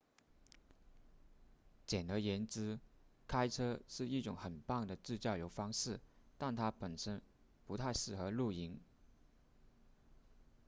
[1.85, 2.79] 简而言之
[3.27, 5.99] 开车是一种很棒的自驾游方式
[6.39, 7.21] 但它本身
[7.67, 8.79] 不太适合露营